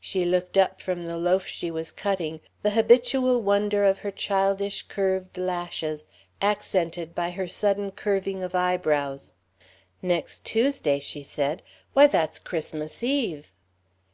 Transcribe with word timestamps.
She 0.00 0.24
looked 0.24 0.56
up 0.56 0.80
from 0.80 1.04
the 1.04 1.18
loaf 1.18 1.46
she 1.46 1.70
was 1.70 1.92
cutting, 1.92 2.40
the 2.62 2.70
habitual 2.70 3.42
wonder 3.42 3.84
of 3.84 3.98
her 3.98 4.10
childish 4.10 4.84
curved 4.84 5.36
lashes 5.36 6.08
accented 6.40 7.14
by 7.14 7.32
her 7.32 7.46
sudden 7.46 7.90
curving 7.90 8.42
of 8.42 8.54
eyebrows. 8.54 9.34
"Next 10.00 10.46
Tuesday?" 10.46 10.98
she 10.98 11.22
said, 11.22 11.62
"Why, 11.92 12.06
that's 12.06 12.38
Christmas 12.38 13.02
eve!" 13.02 13.52